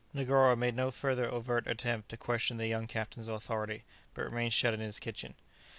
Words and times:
Negoro 0.15 0.55
made 0.57 0.75
no 0.75 0.89
further 0.89 1.31
overt 1.31 1.67
attempt 1.67 2.09
to 2.09 2.17
question 2.17 2.57
the 2.57 2.65
young 2.67 2.87
captain's 2.87 3.27
authority, 3.27 3.83
but 4.15 4.23
remained 4.23 4.51
shut 4.51 4.73
up 4.73 4.79
in 4.79 4.81
his 4.83 4.97
kitchen. 4.97 5.35